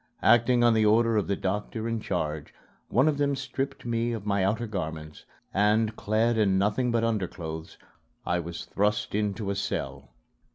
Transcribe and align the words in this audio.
Acting 0.23 0.63
on 0.63 0.73
the 0.73 0.83
order 0.83 1.15
of 1.15 1.27
the 1.27 1.35
doctor 1.35 1.87
in 1.87 1.99
charge, 1.99 2.55
one 2.87 3.07
of 3.07 3.19
them 3.19 3.35
stripped 3.35 3.85
me 3.85 4.13
of 4.13 4.25
my 4.25 4.43
outer 4.43 4.65
garments; 4.65 5.25
and, 5.53 5.95
clad 5.95 6.39
in 6.39 6.57
nothing 6.57 6.91
but 6.91 7.03
underclothes, 7.03 7.77
I 8.25 8.39
was 8.39 8.65
thrust 8.65 9.13
into 9.13 9.51
a 9.51 9.55
cell. 9.55 10.09